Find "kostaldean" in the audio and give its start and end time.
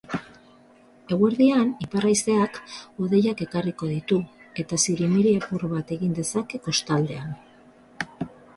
6.71-7.39